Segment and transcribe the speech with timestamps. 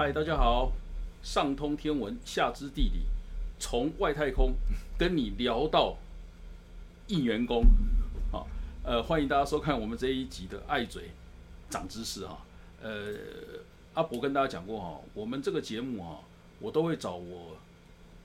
[0.00, 0.70] 嗨，大家好，
[1.24, 3.00] 上通天文，下知地理，
[3.58, 4.54] 从外太空
[4.96, 5.96] 跟你聊到
[7.08, 7.64] 应员工，
[8.30, 8.46] 好，
[8.84, 11.10] 呃，欢迎大家收看我们这一集的爱嘴
[11.68, 12.38] 长知识哈。
[12.80, 13.12] 呃，
[13.94, 16.20] 阿伯跟大家讲过哈，我们这个节目哈，
[16.60, 17.56] 我都会找我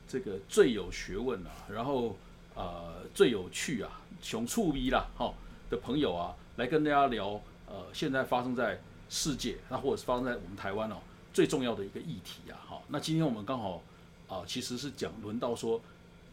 [0.08, 2.16] 这个最有学问啊，然后
[2.54, 5.34] 呃最有趣啊，熊触逼啦哈
[5.72, 8.80] 的朋友啊，来跟大家聊呃现在发生在
[9.10, 10.98] 世界，那或者是发生在我们台湾哦。
[11.34, 13.82] 最重要的一个议题啊，好，那今天我们刚好
[14.28, 15.82] 啊，其实是讲轮到说，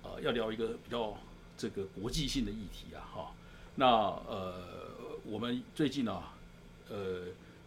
[0.02, 1.16] 呃，要聊一个比较
[1.56, 3.32] 这个国际性的议题啊，哈，
[3.76, 3.86] 那
[4.28, 4.62] 呃，
[5.24, 6.34] 我们最近啊，
[6.90, 7.22] 呃，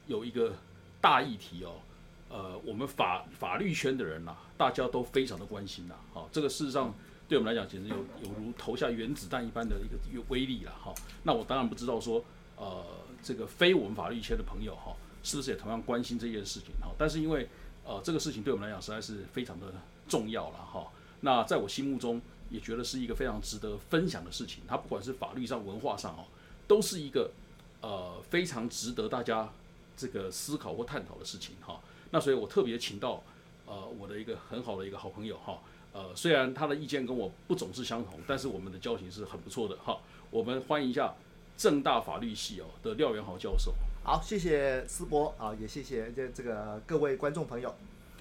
[0.05, 0.53] 有一个
[1.01, 1.81] 大议题哦，
[2.29, 6.93] 呃，我们法法律圈的人呐，大家都非常的关心呐，好，这个事实上
[7.27, 12.23] 对我们来讲，简直有有如投下原子弹一般的一个威力了，哈，那我当然不知道说，
[12.57, 12.85] 呃，
[13.23, 14.95] 这个非我们法律圈的朋友哈。
[15.23, 16.89] 是不是也同样关心这件事情哈？
[16.97, 17.47] 但是因为
[17.85, 19.67] 呃这个事情对我们来讲实在是非常的
[20.07, 20.87] 重要了哈。
[21.21, 24.63] 那在我心目中也觉得是一个非常值得分享的事情。
[24.67, 26.25] 它不管是法律上、文化上哦，
[26.67, 27.31] 都是一个
[27.79, 29.49] 呃非常值得大家
[29.95, 31.79] 这个思考或探讨的事情哈。
[32.11, 33.23] 那所以我特别请到
[33.65, 35.59] 呃我的一个很好的一个好朋友哈。
[35.93, 39.99] 呃虽然他的意见跟我不总是相同，但是我们的交情是很不错的哈。
[40.29, 41.13] 我们欢迎一下
[41.55, 43.73] 正大法律系哦的廖元豪教授。
[44.05, 47.73] 好，谢谢思博啊，也谢谢这这个各位观众朋友。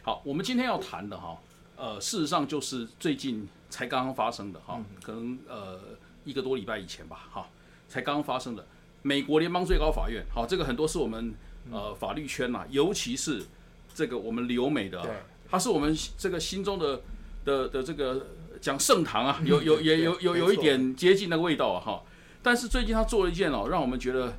[0.02, 1.36] 好，我们今天要谈的哈，
[1.74, 5.80] 呃，事实上就是最近才刚刚发生的哈，可能呃
[6.24, 7.48] 一个多礼拜以前吧，哈，
[7.88, 8.64] 才刚刚发生的
[9.02, 11.34] 美国联邦最高法院，好，这个很多是我们
[11.72, 13.42] 呃法律圈呐，尤其是
[13.92, 15.04] 这个我们留美的，
[15.50, 17.00] 他是我们这个心中的
[17.44, 18.28] 的的这个
[18.60, 22.02] 讲盛唐啊，有有也有有有一点接近那个味道啊，哈，
[22.40, 24.32] 但是最近他做了一件哦，让我们觉得。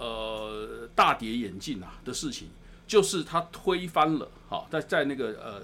[0.00, 2.48] 呃，大跌眼镜啊的事情，
[2.84, 5.62] 就是他推翻了，哈，在在那个呃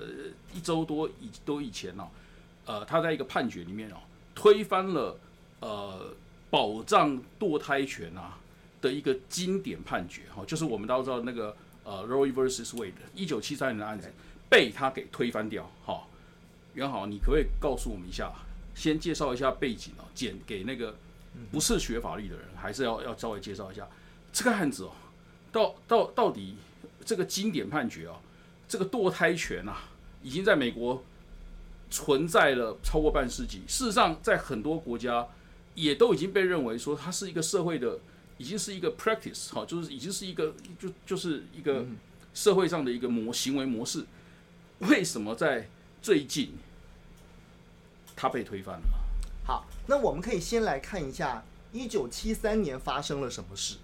[0.55, 2.07] 一周多以多以前呢，
[2.67, 3.97] 呃，他在一个判决里面哦，
[4.33, 5.19] 推翻了
[5.59, 6.15] 呃
[6.51, 8.39] 保障堕胎权啊
[8.81, 14.09] 的一个经典判决，哈，就是我们都知道那个呃 Roe vs Wade 一九七三年的案子
[14.49, 16.05] 被他给推翻掉，哈，
[16.75, 18.33] 袁好，你可不可以告诉我们一下，
[18.77, 20.95] 先介绍一下背景哦，简给那个
[21.51, 23.85] 不是学法律的人，还是要要稍微介绍一下。
[24.33, 24.91] 这个案子哦，
[25.55, 26.57] 到到到底
[27.05, 28.19] 这个经典判决啊，
[28.67, 29.85] 这个堕胎权啊，
[30.21, 31.05] 已经在美国
[31.89, 33.63] 存在了超过半世纪。
[33.69, 35.29] 事实上，在很多国家
[35.77, 38.01] 也都已经被认为说它是一个社会的，
[38.37, 41.87] 已经是一个 practice 哈，就是已经是一个就就是一个
[42.35, 44.05] 社会上的一个模行为模式。
[44.81, 45.69] 为什么在
[46.03, 46.55] 最近
[48.17, 48.89] 它被推翻了？
[49.47, 53.77] 好，那我们可以先来看一下一九七三年发生了什么事。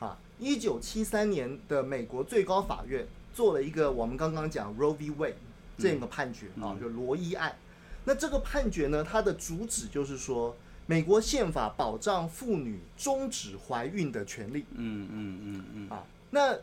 [0.00, 5.10] 啊，一九七三年的美国最高法院做了一个我们刚刚讲 Roe v.
[5.10, 5.34] Wade
[5.78, 7.56] 这个判决啊，就罗伊案。
[8.04, 14.66] 那这个判决呢，它的主旨就是说，美国宪法保障妇女终止怀孕的权利。
[14.72, 15.88] 嗯嗯嗯嗯。
[15.88, 16.58] 啊，那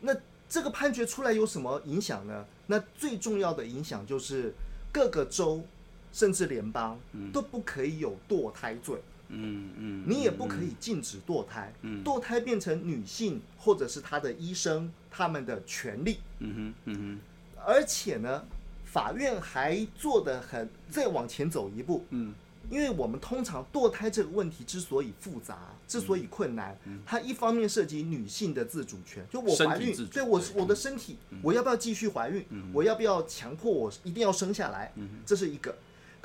[0.00, 0.16] 那
[0.48, 2.44] 这个判决出来有什么影响呢？
[2.66, 4.52] 那最重要的影响就是
[4.92, 5.64] 各个州
[6.12, 6.98] 甚至联邦
[7.32, 8.96] 都不可以有堕胎罪。
[8.96, 16.18] 嗯嗯嗯，你也不可以禁止堕胎，嗯堕胎变成女性或者是她的医生他们的权利。
[16.38, 17.18] 嗯哼嗯哼，
[17.66, 18.44] 而且呢，
[18.84, 22.04] 法院还做的很再往前走一步。
[22.10, 22.34] 嗯，
[22.70, 32.44] 因为我们通常堕胎这个问题之所以复杂，之所以困难，它一方面涉及女性的自主权，就我怀孕，对我我的身体，我要不要继续怀孕？
[32.72, 34.92] 我要不要强迫我一定要生下来？
[35.24, 35.76] 这是一个。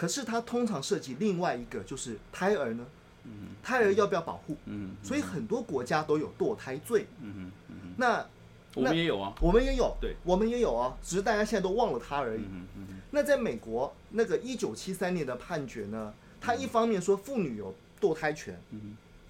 [0.01, 2.83] 可是它通常涉及另外一个，就是胎儿呢，
[3.61, 4.57] 胎儿要不要保护？
[5.03, 7.05] 所以很多国家都有堕胎罪。
[7.97, 8.25] 那
[8.73, 12.41] 我们也有啊，我们也有，对，我们也有啊，只是大家现在都忘了它而已。
[13.11, 18.59] 那在美国那个一九七三年的判决呢，他一方面说妇女有堕胎权，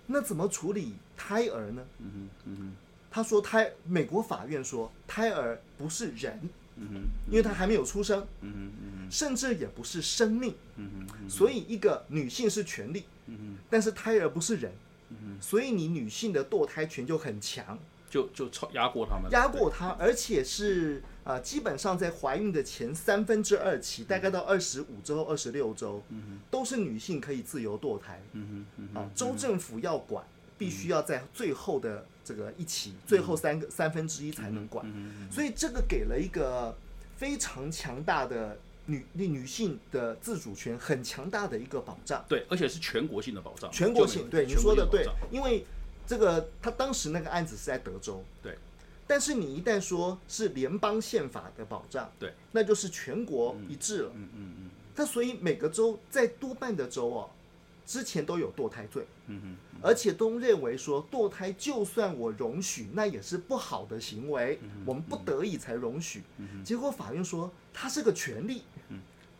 [0.05, 1.85] 那怎么处理胎儿呢？
[3.11, 6.39] 他说胎，美国法院说胎儿不是人。
[6.81, 14.71] 嗯因为她还没有出生，嗯甚至也不是生命，嗯所以一个女性是权利，嗯但是胎儿不是人，
[15.09, 17.77] 嗯所以你女性的堕胎权就很强，
[18.09, 30.25] 就就超压过他们，压过他，而且是啊，基本上在怀孕的前三分之二期，大概到二十五周、二十六周，嗯都是女性可以自由堕胎，嗯啊，州政府要管，
[30.61, 32.05] 必须要在最后的。
[32.23, 34.85] 这个一起，最后三个三分之一才能管，
[35.29, 36.73] 所以这个给了一个
[37.17, 42.23] 非常强大的女女性的自主权，很强大的一个保障。
[42.29, 43.69] 对，而且是全国性的保障。
[43.71, 45.65] 全国性，对你说的对，因为
[46.05, 48.55] 这个他当时那个案子是在德州，对，
[49.07, 54.11] 但是你一旦说是联邦宪法的保障，对，那就是全国一致了。
[54.13, 57.29] 嗯嗯嗯那所以每个州在多半的州哦，
[57.91, 59.05] 之前都有堕胎罪，
[59.81, 66.23] 而且都认为说堕胎就算我容许，那也是不好的行为，嗯我们不得已才容许。
[66.63, 68.63] 结果法院说它是个权利，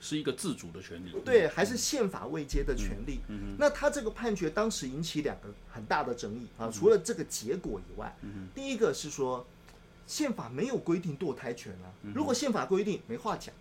[0.02, 1.14] 是一个自主的权利。
[1.24, 3.22] 对，还是宪法未接的权利。
[3.30, 8.14] 嗯那他这个判决当时引起两个很大的争议啊，除了这个结果以外，
[8.54, 9.48] 第一个是说
[10.06, 13.56] 宪法没有规定堕胎权啊，如果宪法规定没话讲，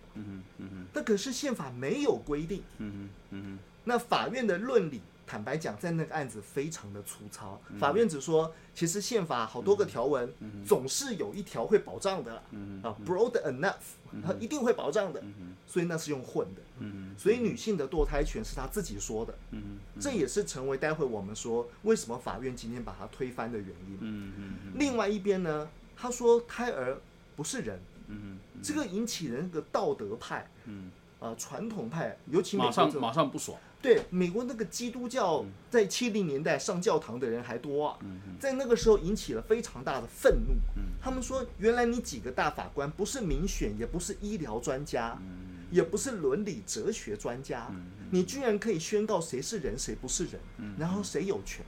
[0.93, 2.61] 那可是宪法没有规定，
[3.83, 5.01] 那法院的论理。
[5.23, 7.61] 坦白讲，在那个案子非常的粗糙。
[7.79, 10.29] 法院只说，其实宪法好多个条文，
[10.65, 12.43] 总是有一条会保障的啦
[12.83, 13.75] 啊，broad enough，
[14.21, 15.23] 它一定会保障的，
[15.65, 16.61] 所以那是用混的。
[16.79, 19.33] 嗯所以女性的堕胎权是她自己说的，
[20.01, 24.73] 这也是成为待会我们说为什么法院今天把它推翻的原因。
[24.75, 26.99] 另外一边呢，他说胎儿
[27.37, 27.79] 不是人，
[28.09, 33.57] 嗯这个引起人那个道德派，嗯呃，传统派，尤其嗯，马上马上不爽。
[33.81, 40.53] 对美国那个基督教在七零年代上教堂的人还多啊，嗯在那个时候引起了非常大的愤怒。
[41.01, 45.19] 他们说，原来你几个大法官不是民选，也不是医疗专家，
[45.71, 47.71] 也不是伦理哲学专家，
[48.11, 50.33] 你居然可以宣告谁是人，谁不是人，
[50.77, 51.65] 然后谁有权。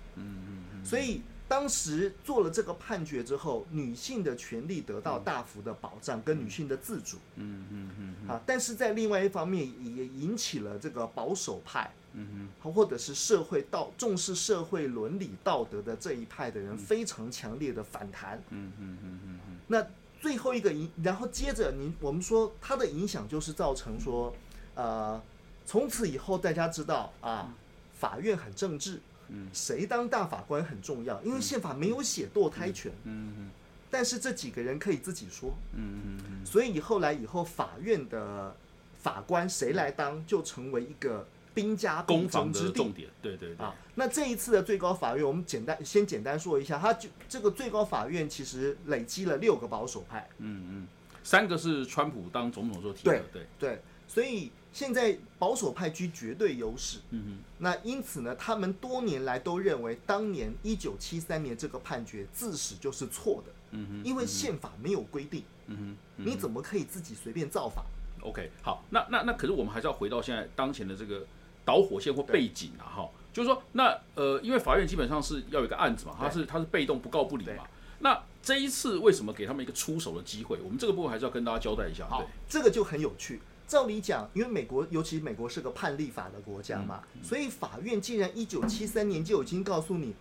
[0.84, 1.22] 所以
[1.54, 7.18] 当时做了这个判决之后，女性的权利得到大幅的保障，跟女性的自主。
[7.36, 9.64] 嗯嗯嗯啊，但是在另外一方面
[9.96, 18.42] 也引起了这个保守派，嗯或者是社会道重视社会伦理道德的这一派的人非常强烈的反弹。
[18.50, 19.86] 嗯嗯嗯嗯那
[20.20, 24.36] 最后一个影，然后接着您我们说它的影响就是造成说，
[24.74, 25.22] 呃，
[25.68, 27.54] 从此以后大家知道啊，
[27.94, 29.48] 法院很政治，嗯。
[29.54, 33.50] 谁当大法官很重要，因为宪法没有写堕胎权，嗯
[33.90, 38.56] 但是这几个人可以自己说，嗯嗯所以后来以后法院的
[39.00, 42.68] 法官谁来当，就成为一个兵家必攻防争之地。
[42.70, 43.64] 的重点，对对对。
[43.64, 50.88] 啊，那这一次的最高法院，我们简单先简单说一下，它就这个最高法院其实累积了六个保守派，嗯嗯，
[51.24, 53.82] 三个是川普当总统时候提的，对，对，
[54.14, 57.00] 所以现在保守派居绝对优势。
[57.10, 65.98] 嗯那因此呢，他们多年来都认为，当年一九七三年这个判决自始就是错的，嗯哼因为宪法没有规定，嗯哼。
[66.26, 67.84] 你怎么可以自己随便造法
[68.22, 71.26] ？OK，好，那那那可是我们还是要回到现在当前的这个
[71.66, 77.66] 导火线或背景啊，哈，就是说，那呃，因为法院基本上是要有一个案子嘛，他是他是被动不告不理嘛，
[78.00, 80.60] 那这一次为什么给他们一个出手的机会？
[80.62, 83.42] 我们这个部分还是要跟大家交代一下，对，这个就很有趣。
[83.68, 90.14] 照理讲，因为美国，尤其美国是个判例法的国家嘛，嗯所以法院既然一九七三年就已经告诉你，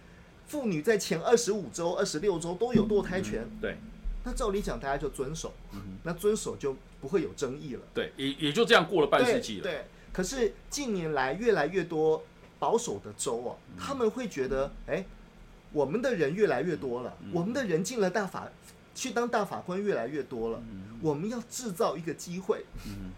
[0.46, 3.76] 妇女在前二十五周、二十六周都有堕胎权，对。
[4.24, 5.52] 那照理讲大家就遵守，
[6.04, 7.80] 那遵守就不会有争议了。
[7.92, 9.72] 对，也也就这样过了半世纪了，对。
[9.72, 12.22] 对，可是近年来越来越多
[12.60, 13.76] 保守的州哦，嗯。
[13.76, 15.04] 他们会觉得，哎，
[15.72, 17.02] 我们的人越来越多嗯。
[17.02, 18.48] 了，我们的人进了大法
[18.94, 20.62] 去当大法官越来越多了，
[21.00, 23.10] 我们要制造一个机会，嗯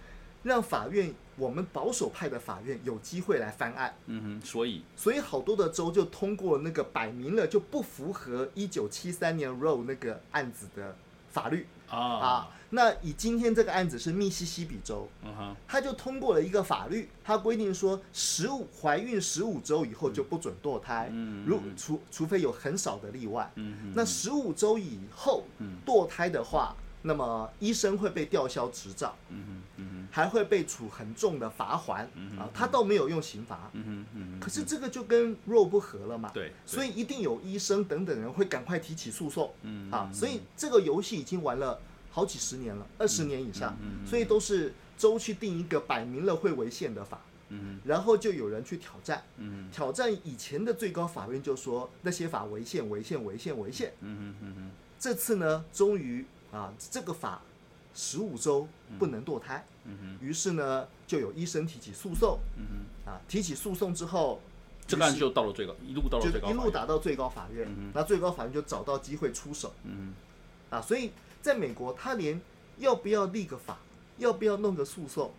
[0.45, 3.93] 让法院我们保守派的法院有机会来翻案。
[4.07, 10.95] 嗯哼，所以所以好多的州就通过那个摆明了就不符合一九七三年 Roe 那个案子的
[11.33, 12.51] 法律啊，啊。
[12.71, 23.49] 那以今天这个案子是密西西比州，嗯哼，他就通过了一个法律，他规定说，十五怀孕十五周以后就不准堕胎，嗯如除除非有很少的例外。
[23.55, 26.75] 嗯哼，那十五周以后嗯堕胎的话，
[27.07, 32.05] 那么医生会被吊销执照，嗯哼，嗯还会被处很重的罚款
[32.39, 32.49] 啊。
[32.55, 36.31] 他倒没有用刑罚，嗯哼，嗯哼，可是这个就跟 Roe 不合了嘛。
[36.33, 40.11] 对，所以一定有医生等等人会赶快提起诉讼嗯啊。
[40.15, 41.79] 所以这个游戏已经玩了
[42.11, 47.21] 好几十年了，二十年以上，嗯所以都是州去定一个摆明了会违宪的法，
[47.51, 49.23] 嗯然后就有人去挑战。
[49.37, 53.93] 嗯挑战以前的最高法院就说那些法违宪、违宪、违宪、违宪。
[54.01, 57.43] 嗯哼，嗯哼，这次呢，终于啊，这个法
[57.95, 58.69] 十五周
[58.99, 62.65] 不能堕胎，嗯哼，于是呢，就有医生提起诉讼嗯
[63.05, 64.41] 哼，啊，提起诉讼之后，
[64.87, 69.75] 这个案就到了最高，一路到了最高，一路打到最高法院嗯，那最高法院就找到机会出手。
[69.85, 70.15] 嗯
[70.71, 71.11] 啊，所以
[71.43, 72.41] 在美国，他连
[72.79, 73.79] 要不要立个法，
[74.19, 75.33] 要不要弄个诉讼，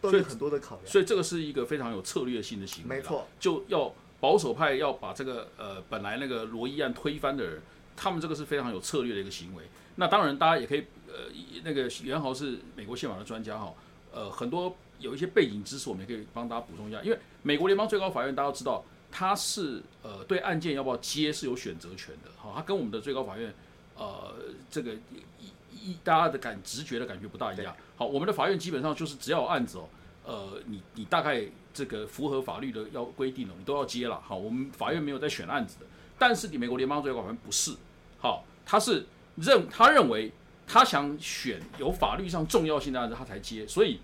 [0.00, 0.86] 都有很多的考，量。
[0.86, 7.62] 所以这个是一个非常有策略性的行为，没错，就要保守派要把这个呃本来那个罗伊案推翻的人，
[7.96, 9.64] 他们这个是非常有策略的一个行为。
[10.00, 11.24] 那当然，大家也可以呃
[11.64, 13.74] 那个袁豪是美国宪法的专家哈，
[14.12, 17.02] 呃很多有一些背景知识，我们也可以帮大家补充一下。
[17.02, 23.52] 因为美国联邦最高法院大家都知道，它是呃对案件要不要接是有选择权的，哈，它跟我们的最高法院
[23.96, 24.34] 呃
[24.70, 24.94] 这个
[25.40, 27.74] 一一大家的感直觉的感觉不大一样。
[27.96, 29.88] 好，我们的法院基本上就是只要有案子哦，
[30.24, 34.20] 呃，你你大概这个符合法律的要规定了，你都要接了。
[34.20, 35.86] 好，我们法院没有在选案子的，
[36.16, 37.74] 但是你美国联邦最高法院不是，
[38.20, 39.06] 好，他是
[39.40, 40.32] 认他认为
[40.66, 43.66] 他想选有法律上重要性的案子，他才接。
[43.66, 44.00] 所以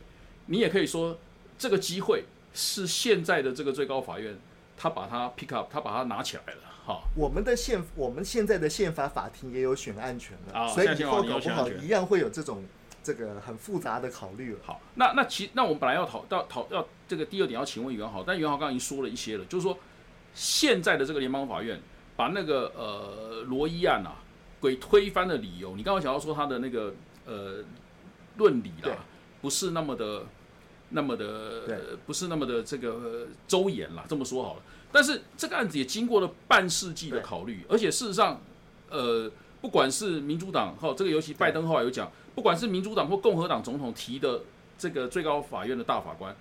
[0.47, 1.19] 你也可以说
[1.59, 4.39] 这个机会是现在的这个最高法院
[4.77, 6.61] 他把它 pick up，他把它拿起来了。
[6.87, 12.63] 好，我们的宪我们现在的宪法法庭也有选案权了，啊所以以后搞不好一样会有这种
[13.03, 14.59] 这个很复杂的考虑了。
[14.63, 19.79] 好，那那其那我们本来要讨到讨要这个第二点要请问袁豪，但袁豪刚刚已经说了一些了，就是说
[20.35, 21.81] 现在的这个联邦法院
[22.17, 24.17] 把那个呃罗伊案啊
[24.65, 26.95] 给推翻的理由，你刚刚想要说他的那个
[27.27, 27.63] 呃
[28.39, 28.99] 论理对啦，
[29.41, 30.25] 不是那么的
[30.89, 31.27] 那么的
[31.69, 34.63] 呃不是那么的这个呃周延啦，这么说好了。
[34.91, 38.41] 但是这个案子也经过了半世纪的考虑，而且事实上，
[38.89, 39.31] 呃，
[39.61, 44.41] 不管是民主党哈，这个尤其拜登后来有讲，不管是民主党或共和党总统提的
[44.79, 46.35] 这个最高法院的大法官，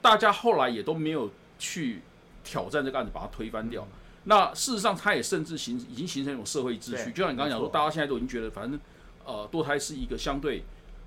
[0.00, 2.00] 大家后来也都没有去
[2.44, 3.86] 挑战这个案子，把它推翻掉。
[4.28, 8.78] 那事实上，它也甚至形已经形成一种社会秩序，就像你刚刚讲说，大家现在都已经觉得，反正
[9.24, 10.62] 呃，堕胎是一个相对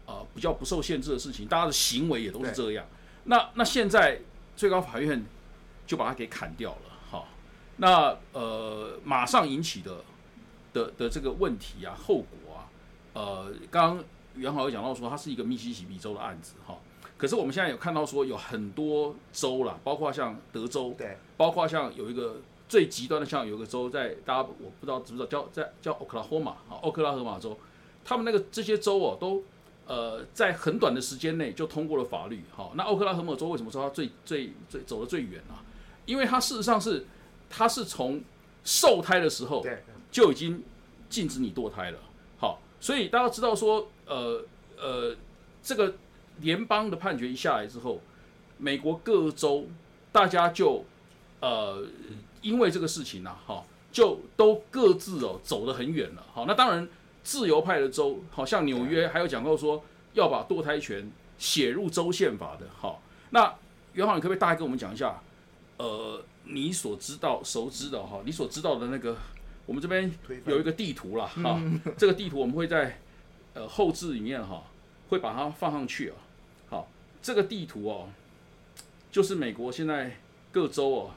[0.07, 2.83] 呃比较不受限制的事情，大家的行为也都是这样。
[3.25, 4.19] 那那现在
[4.55, 5.23] 最高法院
[5.85, 7.25] 就把它给砍掉了，哈。
[7.77, 10.03] 那呃，马上引起的
[10.73, 12.65] 的的这个问题啊，后果啊，
[13.13, 16.75] 呃，刚刚袁豪有讲到说，它是一个密西西比州的案子，哈。
[17.17, 22.37] 可是我们现在有看到说，有很多州啦，包括像德州，对，包括像有一个
[22.71, 27.59] 最极端的，像有个州在大家我不知道知不知道叫在叫奥克拉荷马啊，奥克拉荷马州，
[28.05, 29.43] 他们那个这些州哦都
[29.85, 32.41] 呃在很短的时间内就通过了法律。
[32.49, 35.59] 好，那奥克拉荷马州为什么说它最最最走得最远啊？
[36.05, 37.05] 因为它事实上是
[37.49, 38.23] 它是从
[38.63, 39.61] 受胎的时候，
[40.09, 40.63] 就已经
[41.09, 41.99] 禁止你堕胎了。
[42.39, 44.45] 好，所以大家知道说，呃
[44.79, 45.13] 呃，
[45.61, 45.93] 这个
[46.39, 47.99] 联邦的判决一下来之后，
[48.57, 49.67] 美国各州
[50.13, 50.85] 大家就
[51.41, 51.85] 呃
[52.41, 56.25] 因为这个事情呢、哈，就都各自哦走得很远了。
[56.33, 56.87] 好，那当然
[57.23, 59.83] 自由派的州，好像纽约还有讲过说
[60.13, 62.65] 要把堕胎权写入州宪法的。
[62.77, 63.53] 好，那
[63.93, 65.21] 袁浩，你可不可以大概跟我们讲一下？
[65.77, 69.17] 呃，你所知道、熟知的哈，你所知道的那个，
[69.65, 70.11] 我们这边
[70.45, 71.61] 有一个地图啦，哈，
[71.97, 72.99] 这个地图我们会在
[73.53, 74.63] 呃后置里面哈，
[75.09, 76.15] 会把它放上去啊。
[76.69, 76.87] 好，
[77.21, 78.09] 这个地图哦，
[79.11, 80.17] 就是美国现在
[80.51, 81.11] 各州哦，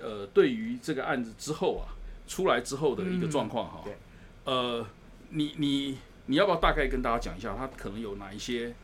[0.00, 1.94] 呃，对于这个案子之后啊，
[2.26, 3.80] 出来之后的一个状况哈。
[3.84, 3.96] 对
[4.44, 4.86] 呃，
[5.30, 8.74] 你你你要不要大概跟大家讲一下，他可能有哪一些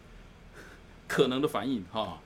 [1.06, 2.20] 可能的反应哈？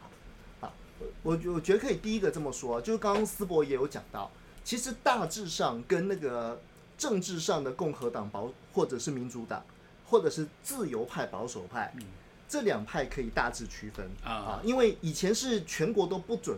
[1.22, 4.30] 我我觉得可以第一个这么说，就是刚刚思博也有讲到，
[4.62, 6.60] 其实大致上跟那个
[6.96, 9.64] 政治上的共和党保或者是民主党，
[10.06, 11.92] 或者是自由派保守派，
[12.48, 16.56] 这两派可以大致区分嗯啊因为以前是全国都不准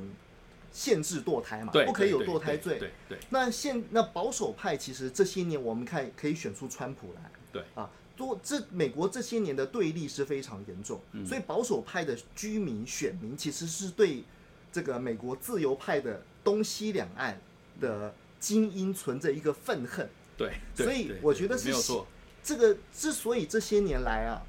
[0.74, 2.78] 限制堕胎嘛，不可以有堕胎罪。
[2.80, 7.62] 对对那现那保守派其实这些年我们看可以选出川普来，对。
[7.76, 11.24] 啊，多这美国这些年的对立是非常严重，嗯。
[11.24, 14.24] 所以保守派的居民选民其实是对
[14.72, 17.40] 这个美国自由派的东西两岸
[17.80, 20.10] 的精英存着一个愤恨。
[20.36, 22.04] 对对，所以我觉得是没有错，
[22.42, 24.42] 这个之所以这些年来啊，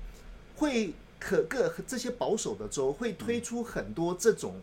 [0.56, 4.60] 会可各这些保守的州会推出很多这种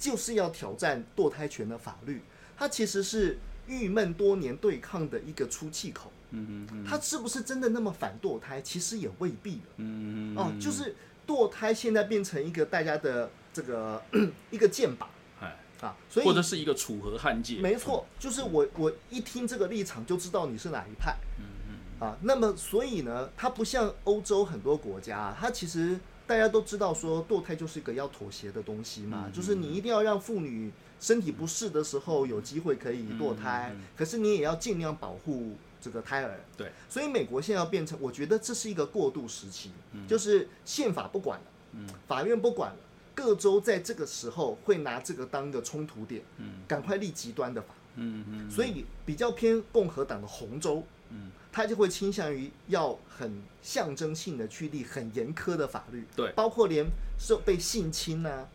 [0.00, 2.22] 就是要挑战堕胎权的法律，
[2.56, 3.38] 它其实是
[3.68, 6.10] 郁闷多年对抗的一个出气口。
[6.30, 8.62] 嗯嗯嗯它是不是真的那么反堕胎？
[8.62, 9.62] 其实也未必了。
[9.76, 14.02] 嗯嗯哦，就是堕胎现在变成一个大家的这个
[14.50, 15.06] 一个剑靶
[15.40, 21.16] 哎，啊，所以或者是一个楚河汉界，没错，就是我我一听这个立场就知道你是哪一派。
[21.38, 25.98] 嗯嗯啊，那么所以呢，它不像欧洲很多国家、啊，它其实
[26.30, 30.70] 大家都知道说堕胎就是一个要妥协的东西嘛，就是你一定要让妇女
[31.00, 36.38] 身体不适的时候有机会可以堕胎，可是你也要尽量保护这个胎儿。
[36.56, 39.72] 对，所以美国现在要变成，我觉得这是一个过渡时期，
[40.06, 42.76] 就是宪法不管了，法院不管了。
[43.12, 46.22] 各州在这个时候会拿这个当个冲突点，
[46.68, 48.48] 赶快立极端的法，嗯嗯。
[48.48, 56.30] 所以比较偏共和党的红州，嗯，他就会倾向于要很象征性的去立很严苛的法律，对。
[56.32, 56.86] 包括连
[57.18, 58.48] 受被性侵啊、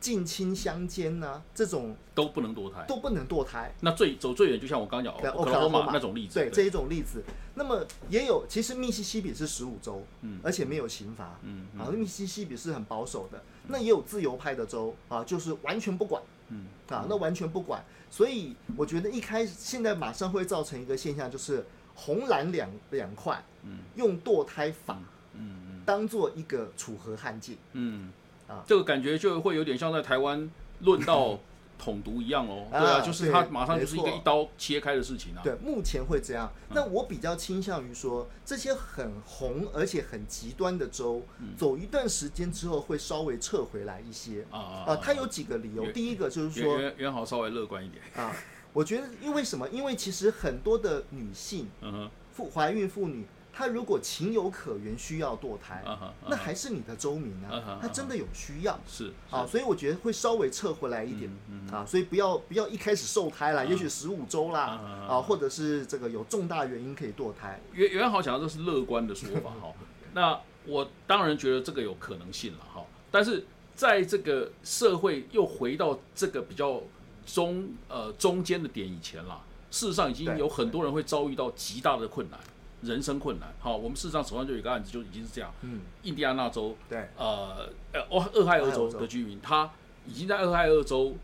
[0.00, 2.84] 近亲相奸啊这种都不能堕胎。
[2.88, 3.72] 都不能堕胎。
[3.80, 7.22] 那最走最远，就像我刚刚讲对奥克拉荷马那种例子，对这一种例子，
[7.54, 10.40] 那么也有，其实密西西比是十五州，嗯。
[10.42, 16.66] 而且没有刑罚，嗯啊，密西西比是很保守的，那也有自由派的州啊，就是完全不管，嗯。
[16.88, 24.98] 啊，那完全不管，所以我觉得一开始现在马上会造成一个现象，就是红蓝两两块，嗯用堕胎法
[25.34, 27.54] 嗯嗯当做一个楚河汉界。
[27.72, 28.12] 嗯
[28.48, 31.38] 啊这个感觉就会有点像在台湾论到
[31.78, 32.66] 统独一样哦。
[32.70, 35.40] 啊对啊，就是他对马上就是一个没错一刀切开的事情啊。
[35.42, 36.50] 对，目前会这样。
[36.70, 41.22] 那我比较倾向于说，这些很红而且很极端的州，
[41.56, 44.44] 走一段时间之后会稍微撤回来一些。
[44.50, 45.90] 啊啊啊，它有几个理由。
[45.92, 48.02] 第一个就是袁说袁袁豪稍微乐观一点。
[48.14, 48.34] 啊，
[48.72, 49.68] 我觉得因为什么？
[49.68, 55.84] 因为其实很多的女性嗯哼，妇怀孕妇女，她如果情有可原需要堕胎，
[56.28, 58.78] 那还是你的周民啊她真的有需要。
[58.86, 67.60] 是啊，所以我觉得会稍微撤回来一点、嗯啊，所以不要不要一开始受胎啦，也许十五周啦啊，或者是这个有重大原因可以堕胎。
[67.72, 69.72] 袁袁豪讲的这是乐观的说法哈。
[70.14, 76.80] 那我当然觉得这个有可能性了哈，但是在这个社会又回到这个比较
[77.26, 82.38] 中呃中间的点以前啦，事实上已经有很多人会遭遇到极大的困难，
[82.82, 83.52] 人生困难。
[83.60, 85.52] 好，我们事实上手上就有一个案子，就已经是这样。
[85.62, 89.70] 嗯，印第安纳州对，呃呃俄俄亥俄州的居民，他
[90.06, 91.14] 已经在俄亥俄州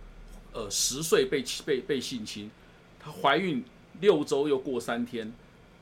[0.52, 2.50] 呃十岁被被被性侵，
[2.98, 3.64] 她怀孕
[4.00, 5.32] 六周又过三天，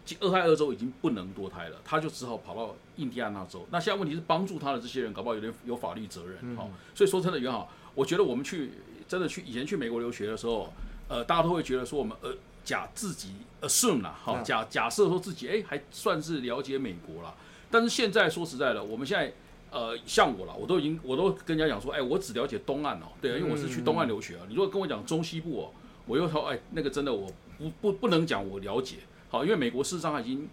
[0.06, 3.66] 其俄亥俄州已经不能堕胎了，他就只好跑到印第安纳州。
[3.70, 8.70] 那现在问题是帮助他的这些人，搞不好有点有法律责任哈、所以说真的，也好，我觉得我们去
[9.08, 10.72] 真的去以前去美国留学的时候，
[11.08, 12.34] 呃，大家都会觉得说我们呃
[12.64, 13.30] 假自己
[13.60, 17.34] assume 啦，好、嗯假假设说自己哎还算是了解美国啦。
[17.70, 19.32] 但是现在说实在的，我们现在
[19.70, 24.42] 呃像我了，我都已经我都跟人家讲说，哎，我只了解东岸哦，对啊，因为我是去东岸留学啊。
[24.48, 25.70] 你如果跟我讲中西部哦，
[26.06, 28.96] 我又说哎那个真的我不不不能讲我了解，
[29.28, 30.48] 好，因为美国事实上它已经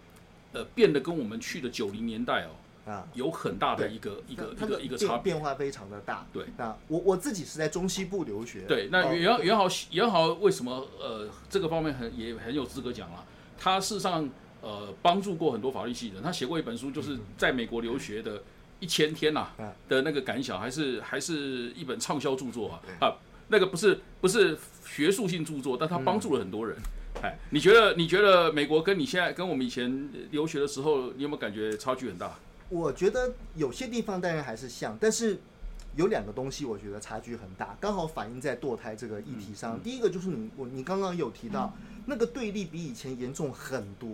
[0.52, 2.50] 呃变得跟我们去的九零年代哦
[2.84, 5.18] 啊，有很大的一个一个一个一个差。
[5.18, 6.26] 变变化非常的大。
[6.32, 8.62] 对，那我我自己是在中西部留学。
[8.62, 13.24] 对，那哦袁袁豪袁豪为什么呃这个方面很也很有资格讲了？
[13.58, 14.28] 他事实上
[14.60, 18.42] 呃帮助过很多法律系人，他写过一本书，就是在美国留学的
[18.80, 23.14] 一千天呐、嗯的那个感想，还是还是一本畅销著作啊啊，
[23.46, 26.76] 那个不是不是学术性著作，但他帮助了很多人。
[27.22, 32.36] 哎，你觉得你觉得美国跟你现在跟我们以前留学的时候，你有没有感觉差距很大？
[32.72, 35.38] 我觉得有些地方当然还是像，但是
[35.94, 39.78] 有两个东西我觉得差距很大，刚好反映在堕胎这个议题上。
[39.82, 41.74] 第一个就是你我你刚刚有提到、
[42.06, 44.08] 那个对立比以前严重很多。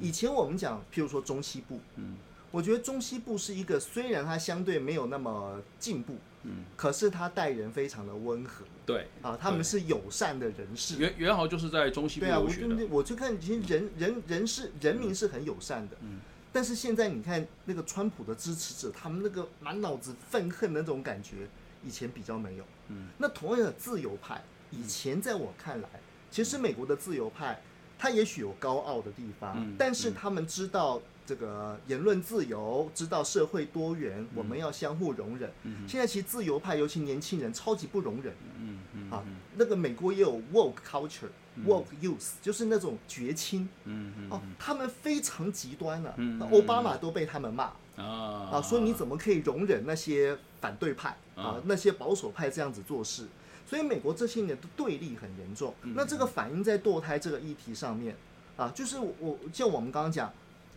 [0.00, 2.16] 以前我们讲，譬如说中西部，嗯。
[2.52, 8.64] 我觉得中西部是一个虽然它相对没有那么进步，嗯，可是它待人非常的温和。
[8.84, 10.96] 对，啊，他们是友善的人士。
[10.98, 12.40] 袁袁豪就是在中西部对啊。
[12.40, 16.18] 我就我就看，其实人人人是人民是很友善的，嗯
[16.52, 21.48] 但是现在你看那个川普的支持者，他们那个满脑子愤恨的那种感觉，
[21.84, 22.64] 以前比较没有。
[22.88, 25.88] 嗯，那同样的自由派，以前在我看来，
[26.30, 27.60] 其实美国的自由派，
[27.98, 35.48] 他也许有高傲的地方，嗯但是他们知道这个言论自由，知道社会多元，我们要相互容忍。
[35.62, 38.34] 嗯现在其实自由派，尤其年轻人，超级不容忍。
[38.58, 39.24] 嗯嗯啊，
[39.56, 41.28] 那个美国也有 woke culture、
[41.66, 43.68] woke youth，就是那种绝亲。
[43.84, 46.14] 嗯嗯哦，他们非常极端了、
[46.50, 48.50] 奥巴马都被他们骂啊。
[48.52, 53.26] 啊，说你怎么可以容忍那些反对派啊啊，那些保守派这样子做事？
[53.66, 55.74] 所以美国这些年的对立很严重。
[55.82, 55.94] 嗯。
[55.96, 58.16] 那这个反映在堕胎这个议题上面。
[58.56, 60.30] 啊，就是我我像我们刚刚讲，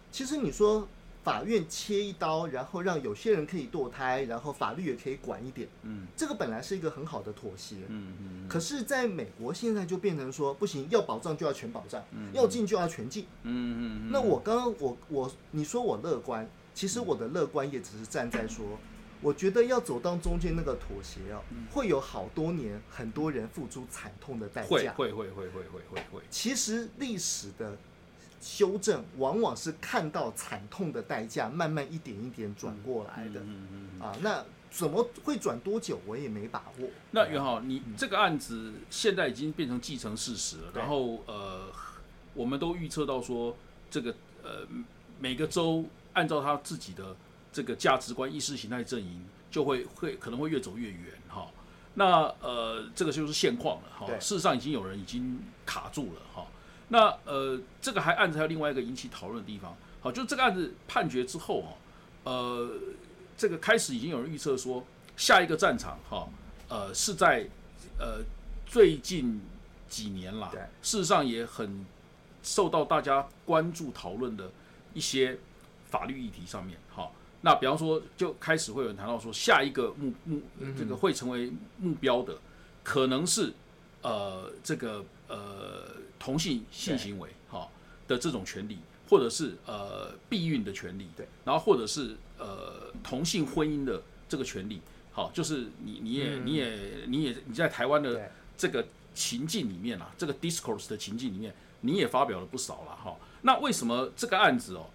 [0.09, 0.87] 其实你说
[1.23, 6.05] 法院切一刀，然后让有些人可以堕胎，然后法律也可以管一点，嗯。
[6.17, 7.77] 这个本来是一个很好的妥协。
[7.87, 13.25] 嗯嗯可是，在美国现在就变成说，不行，要保障就要全保障，要禁就要全禁。
[13.43, 18.77] 嗯嗯那我刚刚我我你说我乐观，其实我的乐观也只是站在说，
[19.21, 24.93] 我觉得要走到中间那个妥协哦，会有好多年很多人付出惨痛的代价。
[24.93, 27.77] 会会会会会会会会，其实历史的
[28.43, 33.39] 修正往往是看到惨痛的代价，慢慢一点一点转过来的。
[33.39, 34.01] 嗯嗯嗯。
[34.01, 36.89] 啊，那怎么会转多久，我也没把握。
[37.11, 41.71] 那袁浩，你这个案子现在已经变成既成事实了，对然后呃，
[42.33, 43.55] 我们都预测到说，
[43.89, 44.67] 这个呃
[45.19, 47.15] 每个州按照他自己的
[47.51, 51.47] 这个价值观、意识形态阵营，就会会可能会越走越远哈。
[51.93, 54.07] 那呃，这个就是现况了哈。
[54.19, 56.45] 事实上，已经有人已经卡住了哈。
[56.89, 61.69] 那呃，这个还案子还有另外一个引起讨论的地方，好，就这个案子判决之后哈，
[62.23, 62.69] 呃，
[63.35, 64.85] 这个开始已经有人预测说，
[65.17, 66.27] 下一个战场哈，
[66.67, 67.47] 呃，是在
[67.97, 68.21] 呃
[68.65, 69.41] 最近
[69.87, 71.85] 几年啦，事实上也很
[72.43, 74.51] 受到大家关注讨论的
[74.93, 75.37] 一些
[75.89, 77.09] 法律议题上面，哈。
[77.45, 80.41] 那比方说，就开始会有人谈到说，下一个目目
[80.77, 82.37] 这个会成为目标的，
[82.83, 83.53] 可能是
[84.01, 85.03] 呃这个
[85.35, 87.67] 呃同性性行为，哈。
[88.05, 88.77] 的这种权利，
[89.09, 94.81] 或者是呃避孕的权利，对，然后或者是呃同性婚姻的这个权利，
[95.13, 103.15] 好，就是你你也、你也你也你在台湾的这个情境里面啊，这个 discourse 的情境里面，你也发表了不少了哈。
[103.43, 104.87] 那为什么这个案子哦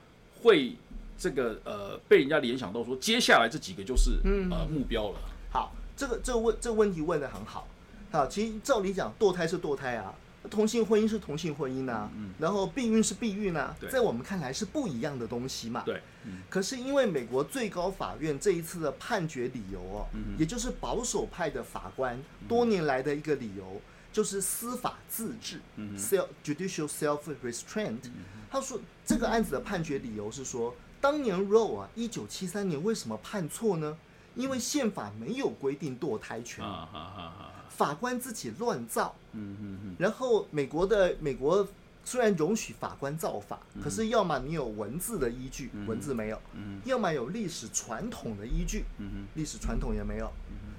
[0.42, 0.76] 会
[1.16, 5.18] 这个呃被人家联想到说，接下来这几个就是、嗯呃目标了？
[5.50, 7.66] 好，这个这个问这个问题问的很好。
[8.12, 10.14] 好，其实照理讲，堕胎是堕胎啊，
[10.50, 15.82] 同性婚姻是同性婚姻啊，然后避孕是避孕啊，在我们看来是不一样的东西嘛。
[15.84, 16.00] 对，
[16.48, 23.80] 可是因为美国最高法院这一次的判决理由哦，嗯也就是保守派的法官多年来的一个理由，
[24.12, 25.60] 就是司法自治、
[25.96, 27.98] （self 嗯 judicial self restraint）。
[28.50, 33.98] 他说这个案子的判决理由是说，当年 Roe 啊，一九七三年为什么判错呢？
[34.38, 36.64] 因为宪法没有规定堕胎权，
[37.68, 39.14] 法官自己乱造。
[39.32, 41.66] 嗯嗯嗯，然后美国的美国
[42.04, 46.38] 虽然容许法官造法，可是要么你有文字的依据，文字没有；
[46.84, 48.84] 要么有历史传统的依据，
[49.34, 50.30] 历史传统也没有，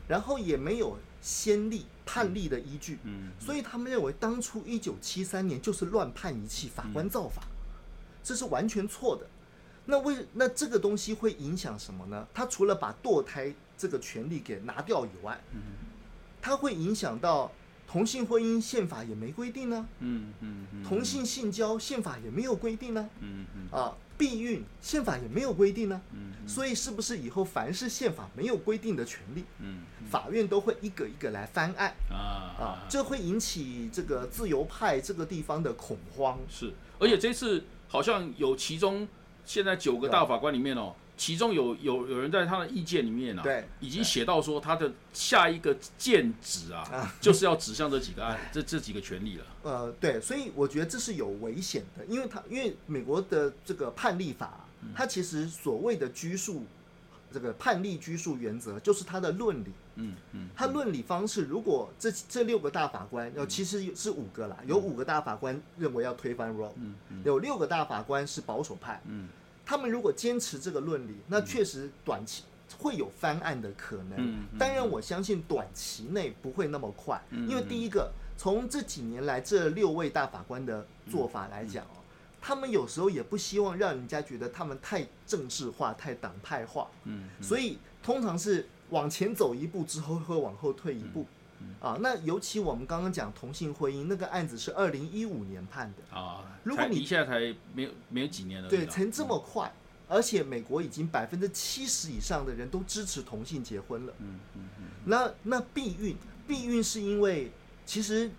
[0.08, 2.98] 然后也没有先例判例的依据。
[3.40, 7.44] 所以他们认为当初一九七三年就是乱判一气，法官造法，
[8.24, 9.28] 这是完全错的。
[9.86, 12.28] 那为那这个东西会影响什么呢？
[12.34, 15.40] 它除了把堕胎这个权利给拿掉以外，
[16.42, 17.52] 它会影响到
[17.88, 23.68] 同性婚姻宪法也没规定呢、嗯嗯嗯，同性性交宪法也没有规定呢、嗯嗯。
[23.72, 26.00] 啊，避孕宪法也没有规定呢？
[26.14, 31.94] 嗯、所以是不是以后凡是宪法没有规定的权利，嗯法院都会一个一个来翻案？
[32.10, 32.16] 啊
[32.60, 32.86] 啊？
[32.90, 36.38] 这会引起这个自由派这个地方的恐慌。
[36.48, 39.08] 是，而且这次好像有其中
[39.46, 43.66] 现在九个大法官里面哦，其中有有有人在他的意见里面啊，对。
[43.80, 49.46] 已经写到说他的下一个剑指啊，就是要指向这几个案 这这几个权利了。
[49.64, 56.64] 呃，对，所以我觉得这是有危险的，因为他因为美国的这个判例法，它其实所谓的拘束
[57.32, 59.72] 这个判例拘束原则，就是他的论理。
[59.96, 69.28] 嗯嗯他论理方式，如果这这六个大法官，呃，其实是五个啦，有五个大法官认为要推翻 Roe，嗯有六个大法官是保守派，嗯。
[69.66, 72.44] 他们如果坚持这个论理，那确实短期
[72.80, 74.44] 会有翻案的可能。
[74.58, 81.99] 当然，我相信短期内不会那么快，因为第一个，从这几年来这六位大法官的做法来讲哦，
[82.42, 91.26] 他们有时候也不希望让人家觉得他们太政治化、太党派化，嗯所以通常是往前走一步之后会往后退一步。
[91.82, 99.70] 啊，那尤其我们刚刚讲同性婚姻那个案子是二零一五年判的，啊，如果你现在才没有没有几年了，对，才这么快，
[100.08, 104.14] 而且美国已经百分之七十以上的人都支持同性结婚了。
[104.20, 104.84] 嗯嗯嗯。
[105.04, 106.16] 那那避孕，
[106.48, 107.52] 避孕是因为
[107.86, 108.32] 其实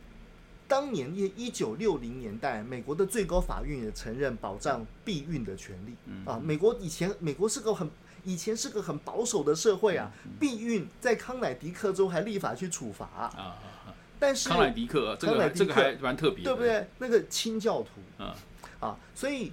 [0.70, 5.96] 当年一一九六零年代，美国的最高法院也承认保障避孕的权利。
[6.06, 6.24] 嗯。
[6.24, 7.90] 啊，美国以前美国是个很
[8.22, 13.42] 以前是个很保守的社会啊，嗯避孕在康乃狄克州还立法去处罚、啊啊
[13.88, 16.60] 啊，但是康乃狄克这个这个还蛮特别，对不？
[16.60, 16.86] 对？
[16.98, 18.22] 那个清教徒。
[18.22, 18.36] 啊
[18.78, 19.50] 啊，所以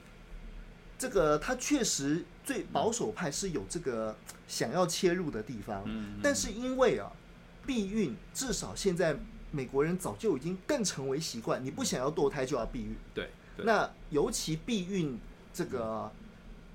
[0.99, 4.15] 这个他确实最保守派是有这个
[4.47, 6.19] 想要切入的地方，嗯。
[6.21, 7.11] 但是因为啊，
[7.65, 9.17] 避孕至少现在
[9.51, 12.95] 美国人早就已经更成为习惯，你不想要堕胎就要避孕。
[13.13, 15.17] 对对，那尤其避孕
[15.53, 16.11] 这个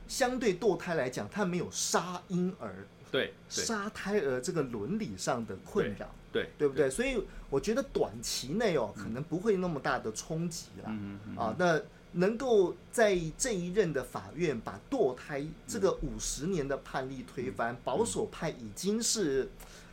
[0.09, 6.09] 相对堕胎来讲，它没有杀婴儿、对对杀胎儿这个伦理上的困扰。
[6.33, 6.89] 对对不对？
[6.89, 10.85] 所以我觉得短期内哦，可能不会那么大的冲击了。
[10.89, 11.79] 嗯嗯啊，那
[12.13, 19.51] 能够在这一任的法院把堕胎这个五十年的判例推翻，保守派已经是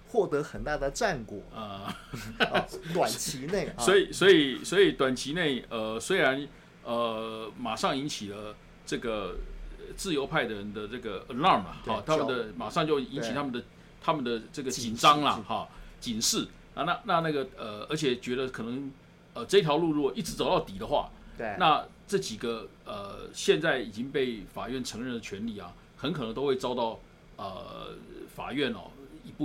[0.10, 1.42] 获得很大的战果。
[1.56, 1.96] 啊。
[2.40, 2.66] 啊。
[2.94, 6.48] 短期内啊，所以，所以，所以短期内，呃，虽然
[6.84, 9.38] 呃，马上引起了这个
[9.78, 13.64] 呃自由派的人的这个 alarm 啊，对哈，他们的马上就引起他们的
[14.02, 15.68] 他们的这个紧张啦示，哈，
[16.00, 16.48] 警示。
[16.76, 18.92] 啊，那那那个呃，而且觉得可能
[19.34, 21.56] 呃这条路如果一直走到底的话，对。
[21.60, 27.00] 那这几个呃现在已经被法院承认的权利啊，很可能都会遭到
[27.36, 27.96] 呃
[28.34, 28.92] 法院哦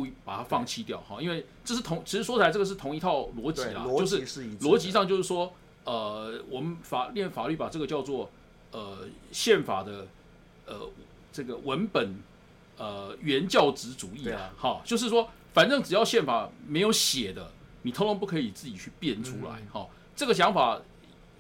[0.07, 4.25] 一步把它放弃掉哈，因为这是同其实说起来这个是同一套逻辑啦，就是
[4.61, 5.53] 逻辑上就是说
[5.85, 8.31] 呃我们法练法律把这个叫做
[8.73, 10.07] 呃宪法的
[10.67, 10.89] 呃
[11.33, 12.17] 这个文本
[12.77, 17.53] 呃原教旨主义对啊，啊哈，就是说反正只要宪法没有写的，
[17.83, 20.81] 你通通不可以自己去变出来嗯哈、这个想法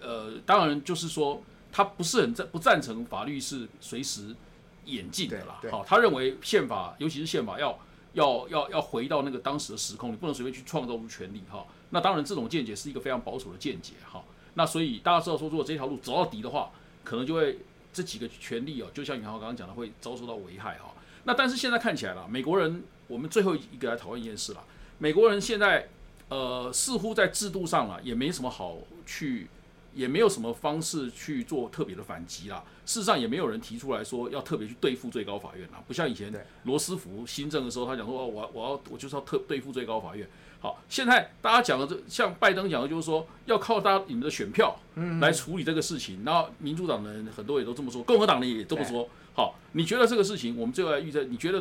[0.01, 4.37] 呃，当然就是说，他不是很赞不赞成法律是随时
[4.85, 5.59] 演进的啦。
[5.71, 7.79] 好，他认为宪法，尤其是宪法要
[8.15, 11.67] 要要要回到那个当时的时空，你不能随便去创造出权利哈。
[11.91, 14.25] 那当然，这种见解是一个非常保守的见解哈。
[14.55, 16.71] 那所以大家知道说，如果这条路走到底的话，
[17.05, 17.59] 可能就会
[17.93, 20.95] 这几个权利哦，就像袁豪刚刚讲的，会遭受到危害哈。
[21.25, 24.65] 那但是现在看起来了，美国人，我们最后一个来讨论一件事了，
[24.99, 25.89] 美国人现在
[26.29, 29.49] 呃似乎在制度上啊也没什么好去。
[29.95, 32.63] 也没有什么方式去做特别的反击啦。
[32.85, 35.83] 事实上，也没有人提出来说要特别去对付最高法院啦。
[35.87, 36.33] 不像以前
[36.65, 40.29] 罗斯福新政的时候，他讲说哦，我我要我就是要特对付最高法院。
[40.61, 44.79] 好，现在大家讲的这像拜登讲的，就是说要靠大家你们的选票
[45.21, 46.23] 来处理这个事情。
[46.25, 49.09] 然后民主党人很多也都这么说，共和党人也这么说。
[49.35, 51.61] 好，你觉得这个事情，我们最后来预测，你觉得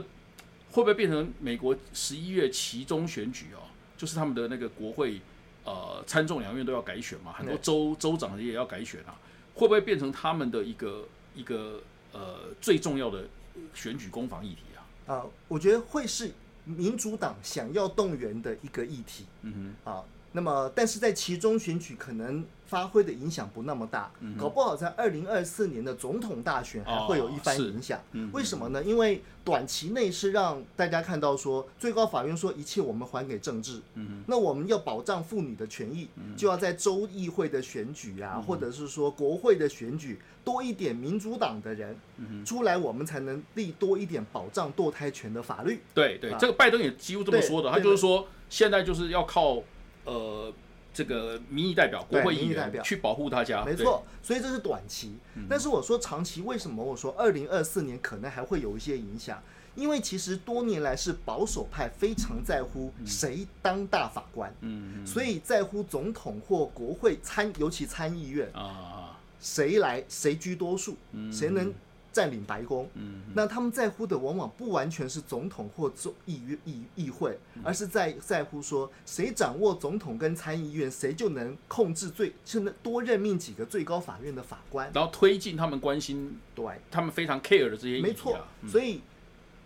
[0.71, 3.63] 会不会变成美国十一月其中选举哦？
[3.97, 5.21] 就是他们的那个国会。
[5.65, 9.15] 呃，参众两院都要改选嘛，很多州州长也要改选啊，
[9.55, 13.25] 会不会变成他们的一个一个呃最重要的
[13.73, 15.15] 选举攻防议题啊？
[15.15, 16.31] 啊，我觉得会是
[16.65, 19.25] 民主党想要动员的一个议题。
[19.41, 22.45] 嗯哼，啊，那么但是在其中选举可能。
[22.65, 27.99] 发挥的影响不那么大，搞不好在二零二四年的总统大选还会有一番影响。
[28.31, 28.83] 为什么呢？
[28.83, 33.79] 因为短期内是让大家看到说，最高法院说一切我们还给政治。
[34.25, 41.95] 那我们要保障妇女的权益，就要在州议会的选举啊，或者是说国会的选举多一点民主党的人
[42.43, 45.79] 出来，我们才能立多一点保障堕胎权的法律。
[45.93, 49.61] 对对，这个拜登也几乎这么说的，他就是说现在就是要靠
[50.05, 50.53] 呃。
[50.95, 54.03] 这个民意代表、国会议员去保护大家，没错。
[54.21, 55.13] 所以这是短期，
[55.49, 59.41] 但是我说长期，为什么我说二零二四年可能还会有一些影响？
[59.73, 70.95] 因为其实多年来是保守派非常在乎谁当大法官，嗯，所以在乎总统或国会参，尤其参议院啊，谁来谁居多数，
[71.31, 71.73] 谁能。
[72.13, 88.37] 占领白宫，嗯，那他们在乎的往往不完全是总统或众议院议议会，而是在在乎说谁掌握总统跟参议院，谁就能控制最，就能多任命几个最高法院的法官，然后推进他们关心，对，他们非常 care 的这些，没错。
[88.67, 89.01] 所以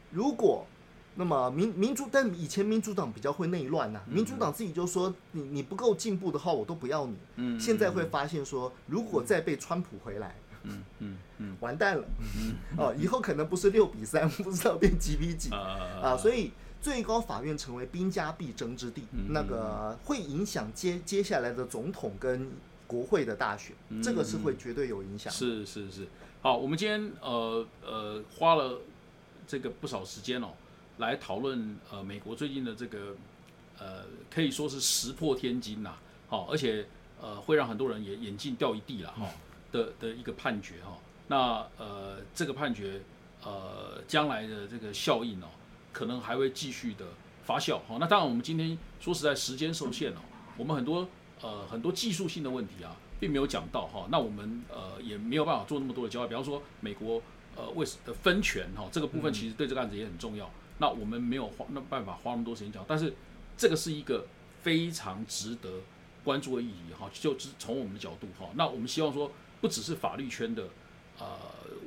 [0.10, 0.65] 如果
[1.15, 7.17] 那么民民主，但以前民主党比较会内乱呐，民主党自己就说你你不够进步的话，我都不要你。
[7.36, 10.33] 嗯，现在会发现说，如果再被川普回来。
[10.67, 12.03] 嗯嗯嗯，完蛋了，
[12.77, 15.49] 哦，以后可能不是六比三，不知道变几比几。
[15.51, 16.51] 啊，所以
[16.82, 22.49] 最高法院成为兵家必争之地，那个会影响接接下来的总统跟
[22.86, 25.32] 国会的大选，这个是会绝对有影响。
[25.32, 26.08] 是是是，
[26.41, 28.80] 好，我们今天呃呃花了
[29.47, 30.49] 这个不少时间哦，
[30.97, 33.15] 来讨论呃美国最近的这个
[33.77, 34.03] 呃
[34.34, 35.93] 可以说是石破天惊呐，
[36.27, 36.88] 好，而且
[37.21, 39.27] 呃会让很多人也眼镜掉一地了哈。
[39.71, 43.01] 的的一个判决哈，那呃这个判决
[43.43, 45.47] 呃将来的这个效应哦，
[45.91, 47.06] 可能还会继续的
[47.43, 47.97] 发酵哈。
[47.99, 50.19] 那当然我们今天说实在时间受限哦，
[50.58, 51.08] 我们很多
[51.41, 54.08] 呃很多技术性的问题啊，并没有讲到哈。
[54.10, 57.21] 那我们呃也没有办法做那么多的交代，比方说美国
[57.56, 60.49] 呃为的分权哈，这个部分其实对这个案子也很重要。
[60.80, 63.13] 那我们没有花那办法花那么多时间讲，但是
[63.58, 64.25] 这个是一个
[64.62, 65.82] 非常值得
[66.23, 67.10] 关注的议题哈。
[67.13, 69.32] 就从我们的角度哈，那我们希望说。
[69.60, 70.63] 不只是法律圈的，
[71.20, 71.38] 呃，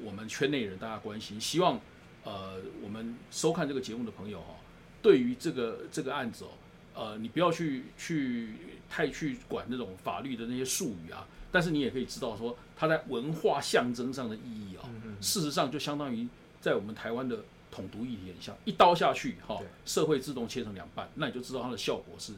[0.03, 1.81] 我们圈内人大家关心，希望
[2.25, 4.57] 呃，我们收看这个节目的朋友哈，
[5.01, 6.49] 对于这个这个案子哦，
[6.95, 8.55] 呃，你不要去去
[8.89, 14.89] 太去管那种法律的那些术语啊，但是你也可以知道说，它在文化象征上的意义啊，
[15.21, 16.27] 事实上就相当于
[16.61, 22.33] 在我们台湾的统独议题很像，一刀下去哈，社会自动切成两半，那你就知道它的效果是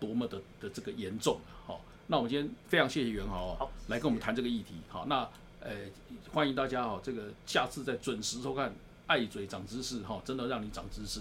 [0.00, 1.80] 多么的的这个严重了哈。
[2.06, 4.74] 那我们今天非常谢谢袁豪哦，来跟我们谈这个议题。
[4.88, 5.28] 好，那
[5.60, 5.70] 呃
[6.32, 8.70] 欢迎大家哦，这个下次再准时收看
[9.06, 11.20] 《爱嘴长知识》哈，真的让你长知识。